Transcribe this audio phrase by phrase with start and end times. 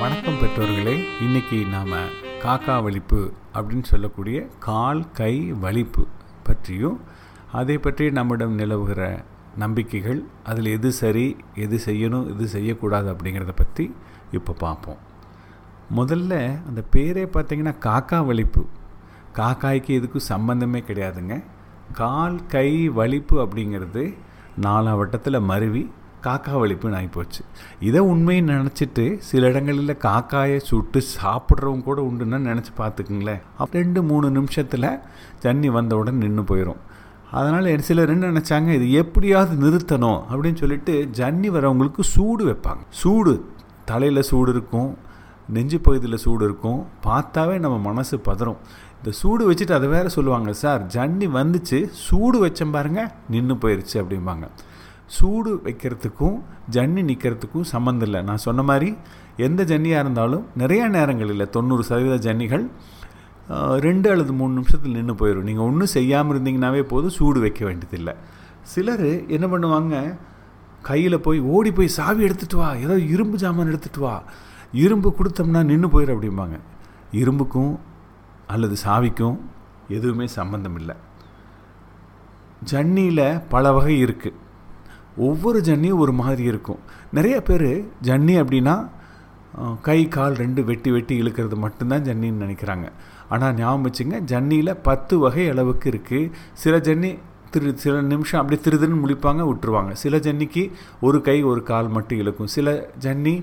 [0.00, 1.92] வணக்கம் பெற்றோர்களே இன்னைக்கு நாம்
[2.42, 3.20] காக்கா வலிப்பு
[3.54, 6.06] அப்படின்னு சொல்லக்கூடிய கால் கை வலிப்பு
[6.42, 7.00] பற்றியும்
[7.52, 9.02] அதை பற்றி நம்மிடம் நிலவுகிற
[9.56, 13.94] நம்பிக்கைகள் அதில் எது சரி எது செய்யணும் எது செய்யக்கூடாது அப்படிங்கிறத பற்றி
[14.30, 15.00] இப்போ பார்ப்போம்.
[15.96, 16.32] முதல்ல
[16.68, 18.64] அந்த பேரே பார்த்திங்கன்னா காக்கா வலிப்பு.
[19.36, 21.36] காக்காய்க்கு எதுக்கும் சம்பந்தமே கிடையாதுங்க.
[21.92, 24.04] கால் கை வலிப்பு அப்படிங்கிறது
[24.60, 25.90] நாலாம் வட்டத்தில் மருவி
[26.26, 27.42] காக்கா வலிப்புன்னு ஆகிப்போச்சு
[27.88, 33.42] இதை உண்மையை நினச்சிட்டு சில இடங்களில் காக்காயை சுட்டு சாப்பிட்றவங்க கூட உண்டுன்னு நினச்சி பார்த்துக்குங்களேன்.
[33.60, 34.90] அப்போ ரெண்டு மூணு நிமிஷத்தில்
[35.46, 36.82] தண்ணி வந்தவுடன் நின்று போயிடும்
[37.38, 42.82] அதனால் சிலர் என்ன நினச்சாங்க இது எப்படியாவது நிறுத்தணும் அப்படின்னு சொல்லிட்டு ஜன்னி வரவங்களுக்கு சூடு வைப்பாங்க.
[43.00, 43.34] சூடு
[43.90, 44.90] தலையில் சூடு இருக்கும்
[45.54, 48.60] நெஞ்சு பகுதியில் சூடு இருக்கும் பார்த்தாவே நம்ம மனசு பதறும்.
[48.98, 53.02] இந்த சூடு வச்சுட்டு அதை வேறு சொல்லுவாங்க சார் ஜன்னி வந்துச்சு சூடு வச்சேன் பாருங்க
[53.34, 54.46] நின்று போயிடுச்சு அப்படிம்பாங்க.
[55.14, 56.36] சூடு வைக்கிறதுக்கும்
[56.74, 58.20] ஜன்னி நிற்கிறதுக்கும் சம்மந்தம் இல்லை.
[58.28, 58.88] நான் சொன்ன மாதிரி
[59.46, 62.64] எந்த ஜன்னியாக இருந்தாலும் நிறைய நேரங்களில் தொண்ணூறு சதவீத ஜன்னிகள்
[63.86, 68.14] ரெண்டு அல்லது மூணு நிமிஷத்தில் நின்று போயிடும் நீங்கள் ஒன்றும் செய்யாமல் இருந்தீங்கன்னாவே போதும் சூடு வைக்க வேண்டியதில்லை.
[68.72, 69.96] சிலர் என்ன பண்ணுவாங்க
[70.88, 74.14] கையில் போய் ஓடி போய் சாவி எடுத்துகிட்டு வா ஏதோ இரும்பு ஜாமான் எடுத்துகிட்டு வா
[74.84, 76.56] இரும்பு கொடுத்தோம்னா நின்று போயிடும் அப்படிம்பாங்க.
[77.20, 77.72] இரும்புக்கும்
[78.54, 79.38] அல்லது சாவிக்கும்
[79.96, 80.96] எதுவுமே சம்மந்தம் இல்லை.
[82.72, 84.38] ஜன்னியில் பல வகை இருக்குது
[85.28, 86.80] ஒவ்வொரு ஜன்னியும் ஒரு மாதிரி இருக்கும்.
[87.16, 87.70] நிறைய பேர்
[88.08, 88.76] ஜன்னி அப்படின்னா
[89.86, 92.86] கை கால் ரெண்டு வெட்டி வெட்டி இழுக்கிறது மட்டும்தான் ஜன்னின்னு நினைக்கிறாங்க.
[93.32, 96.30] ஆனால் ஞாபகம் வச்சுங்க ஜன்னியில் பத்து வகை அளவுக்கு இருக்குது
[96.62, 97.10] சில ஜன்னி
[97.50, 99.92] திரு சில நிமிஷம் அப்படி திருதுன்னு முழிப்பாங்க விட்டுருவாங்க.
[100.02, 100.62] சில ஜன்னிக்கு
[101.00, 102.50] ஒரு கை ஒரு கால் மட்டும் இழுக்கும்.
[102.56, 103.34] சில ஜன்னி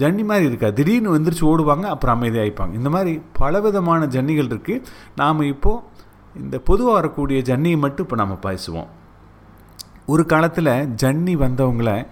[0.00, 4.84] ஜன்னி மாதிரி இருக்கா திடீர்னு வந்துருச்சு ஓடுவாங்க அப்புறம் அமைதியாகிப்பாங்க இந்த மாதிரி பலவிதமான ஜன்னிகள் இருக்குது
[5.20, 5.82] நாம் இப்போது
[6.42, 8.88] இந்த பொதுவாக வரக்கூடிய ஜன்னியை மட்டும் இப்போ நம்ம பேசுவோம்
[10.12, 10.70] ஒரு காலத்தில்
[11.00, 12.06] ஜன்னி வந்தவங்கள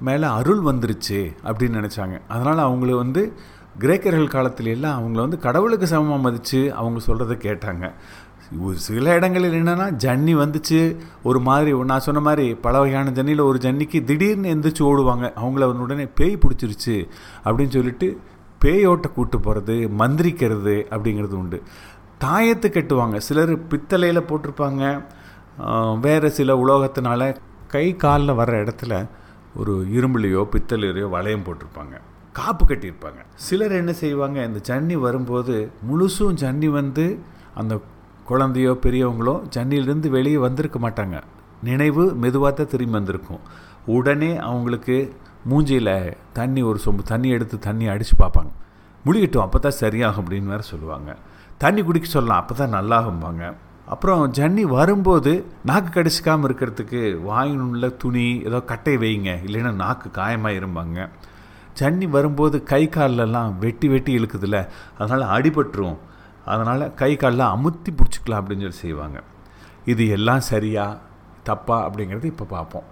[0.00, 2.20] மேலே அருள் வந்துருச்சு அப்படின்னு நினச்சாங்க.
[2.28, 3.32] அதனால் அவங்கள வந்து
[3.78, 7.92] கிரேக்கர்கள் காலத்துல எல்லாம் அவங்கள வந்து கடவுளுக்கு சமமாக மதித்து அவங்க சொல்கிறத கேட்டாங்க.
[8.60, 13.58] ஒரு சில இடங்களில் என்னென்னா ஜன்னி வந்துச்சு ஒரு மாதிரி நான் சொன்ன மாதிரி பல வகையான ஜன்னியில் ஒரு
[13.62, 15.32] ஜன்னிக்கு திடீர்னு எந்திரிச்சு ஓடுவாங்க.
[15.42, 16.96] அவங்கள உடனே பேய் பிடிச்சிருச்சு
[17.44, 18.20] அப்படின்னு சொல்லிட்டு
[18.64, 21.62] பேயோட்டை கூட்டு போகிறது மந்திரிக்கிறது அப்படிங்கிறது உண்டு.
[22.24, 23.16] தாயத்து கட்டுவாங்க.
[23.16, 25.04] சிலர் பித்தளையில் போட்டிருப்பாங்க.
[26.04, 27.36] வேறு சில உலோகத்தினால
[27.74, 28.94] கை காலில் வர்ற இடத்துல
[29.60, 31.94] ஒரு இரும்புலையோ பித்தளையோ வளையம் போட்டிருப்பாங்க.
[32.38, 33.20] காப்பு கட்டியிருப்பாங்க.
[33.46, 35.56] சிலர் என்ன செய்வாங்க இந்த ஜன்னி வரும்போது
[35.88, 37.04] முழுசும் ஜன்னி வந்து
[37.60, 37.74] அந்த
[38.30, 41.16] குழந்தையோ பெரியவங்களோ ஜன்னியிலேருந்து வெளியே வந்திருக்க மாட்டாங்க.
[41.62, 43.42] நினைவு மெதுவாக தான் திரும்பி வந்திருக்கும்.
[43.96, 44.96] உடனே அவங்களுக்கு
[45.50, 48.52] மூஞ்சியில் தண்ணி ஒரு சொம்பு தண்ணி எடுத்து தண்ணி அடித்து பார்ப்பாங்க.
[49.06, 51.10] முழுகிட்டோம் அப்போ தான் சரியாகும் அப்படின்னு வேறு சொல்லுவாங்க.
[51.58, 53.44] தண்ணி குடிக்க சொல்லலாம் அப்போ தான் நல்லாகும்பாங்க.
[53.86, 55.32] அப்புறம் ஜன்னி வரும்போது
[55.64, 57.00] நாக்கு கடிச்சிக்காமல் இருக்கிறதுக்கு
[57.30, 61.08] வாயினுள்ள துணி ஏதோ கட்டை வைங்க இல்லைன்னா நாக்கு காயமாக இருப்பாங்க
[61.78, 64.58] ஜன்னி வரும்போது கை காலெல்லாம் வெட்டி வெட்டி இழுக்குதுல்ல
[64.98, 65.96] அதனால் அடிபட்டுரும்.
[66.44, 69.22] அதனால் கை காலில் அமுத்தி பிடிச்சிக்கலாம் அப்படின்னு சொல்லி செய்வாங்க.
[69.84, 70.98] இது எல்லாம் சரியா
[71.42, 72.82] தப்பா அப்படிங்கிறது இப்போ பார்ப்போம்.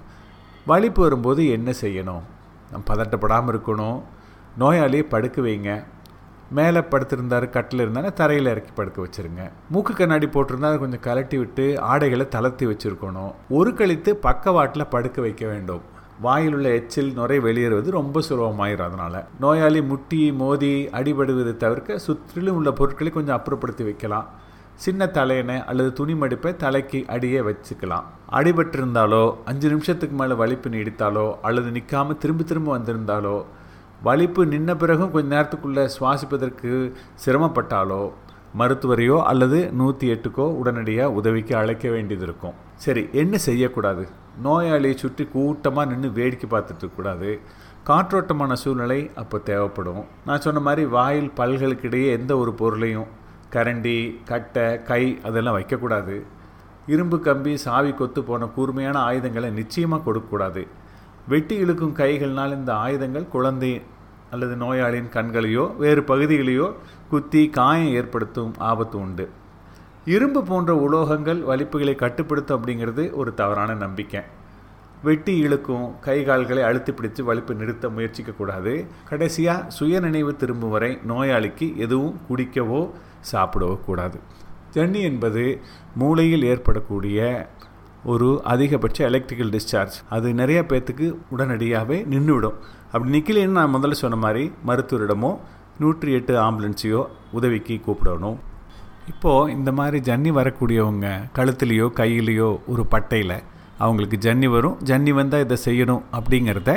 [0.67, 2.23] வலிப்பு வரும்போது என்ன செய்யணும்?
[2.71, 4.01] நம்ம பதட்டப்படாமல் இருக்கணும்.
[4.59, 5.85] நோயாளியை படுக்க வைங்க.
[6.59, 9.43] மேலே படுத்திருந்தார் கட்டில் இருந்தாலும் தரையில் இறக்கி படுக்க வச்சுருங்க.
[9.71, 13.33] மூக்கு கண்ணாடி போட்டிருந்தா அதை கொஞ்சம் கலட்டி விட்டு ஆடைகளை தளர்த்தி வச்சுருக்கணும்.
[13.59, 15.83] ஒரு கழித்து பக்கவாட்டில் படுக்க வைக்க வேண்டும்.
[16.21, 19.19] வாயில் உள்ள எச்சில் நுரை வெளியேறுவது ரொம்ப சுலபமாயிரும் அதனால்.
[19.41, 24.29] நோயாளி முட்டி மோதி அடிபடுவதை தவிர்க்க சுற்றிலும் உள்ள பொருட்களை கொஞ்சம் அப்புறப்படுத்தி வைக்கலாம்.
[24.75, 28.07] சின்ன தலையணை அல்லது துணி மடிப்பை தலைக்கு அடியே வச்சுக்கலாம்.
[28.33, 33.37] அடிபட்டிருந்தாலோ அஞ்சு நிமிஷத்துக்கு மேலே வலிப்பு நீடித்தாலோ அல்லது நிற்காமல் திரும்ப திரும்ப வந்திருந்தாலோ
[34.07, 36.71] வலிப்பு நின்ன பிறகும் கொஞ்ச நேரத்துக்குள்ளே சுவாசிப்பதற்கு
[37.25, 38.03] சிரமப்பட்டாலோ
[38.61, 44.03] மருத்துவரையோ அல்லது நூற்றி எட்டுக்கோ உடனடியாக உதவிக்கு அழைக்க வேண்டியது இருக்கும் சரி என்ன செய்யக்கூடாது?
[44.47, 47.31] நோயாளியை சுற்றி கூட்டமாக நின்று வேடிக்கை பார்த்துட்டு கூடாது
[47.89, 50.03] காற்றோட்டமான சூழ்நிலை அப்போ தேவைப்படும்.
[50.27, 53.09] நான் சொன்ன மாதிரி வாயில் பல்களுக்கிடையே எந்த ஒரு பொருளையும்
[53.55, 53.97] கரண்டி
[54.31, 56.17] கட்டை கை அதெல்லாம் வைக்கக்கூடாது.
[56.93, 60.63] இரும்பு கம்பி சாவி கொத்து போன கூர்மையான ஆயுதங்களை நிச்சயமாக கொடுக்கக்கூடாது.
[61.33, 63.73] வெட்டி இழுக்கும் கைகள்னால் இந்த ஆயுதங்கள் குழந்தை
[64.35, 66.67] அல்லது நோயாளியின் கண்களையோ வேறு பகுதிகளையோ
[67.11, 69.25] குத்தி காயம் ஏற்படுத்தும் ஆபத்து உண்டு.
[70.05, 74.23] இரும்பு போன்ற உலோகங்கள் வலிப்புகளை கட்டுப்படுத்தும் அப்படிங்கிறது ஒரு தவறான நம்பிக்கை.
[75.03, 78.75] வெட்டி இழுக்கும் கை கால்களை அழுத்தி பிடித்து வலிப்பு நிறுத்த முயற்சிக்கக்கூடாது
[79.09, 82.81] கடைசியாக சுயநினைவு திரும்பும் வரை நோயாளிக்கு எதுவும் குடிக்கவோ
[83.33, 84.19] சாப்பிடவோ கூடாது.
[84.75, 85.45] ஜன்னி என்பது
[85.95, 87.21] மூளையில் ஏற்படக்கூடிய
[88.13, 92.57] ஒரு அதிகபட்ச எலக்ட்ரிக்கல் டிஸ்சார்ஜ் அது நிறைய பேர்த்துக்கு உடனடியாகவே நின்றுவிடும்
[92.93, 95.31] அப்படி நிற்கலன்னு நான் முதல்ல சொன்ன மாதிரி மருத்துவரிடமோ
[95.83, 97.03] நூற்றி எட்டு ஆம்புலன்ஸையோ
[97.39, 98.39] உதவிக்கு கூப்பிடணும்.
[99.13, 101.07] இப்போது இந்த மாதிரி ஜன்னி வரக்கூடியவங்க
[101.39, 103.39] கழுத்துலேயோ கையிலையோ ஒரு பட்டையில்
[103.85, 104.77] அவங்களுக்கு ஜன்னி வரும்.
[104.89, 106.73] ஜன்னி வந்தால் இதை செய்யணும் அப்படிங்கிறத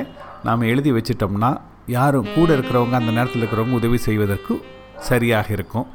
[0.48, 1.52] நாம் எழுதி வச்சிட்டோம்னா
[1.98, 4.56] யாரும் கூட இருக்கிறவங்க அந்த நேரத்தில் இருக்கிறவங்க உதவி செய்வதற்கு
[5.10, 5.86] சரியாக இருக்கும்.